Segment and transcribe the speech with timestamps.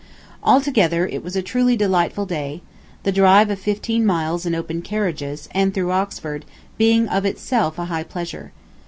[0.41, 2.63] Altogether it was a truly delightful day:
[3.03, 6.43] the drive of fifteen miles in open carriages, and through Oxford,
[6.75, 8.51] being of itself a high pleasure.